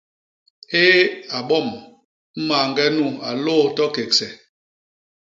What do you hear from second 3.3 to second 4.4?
lôôs to kégse!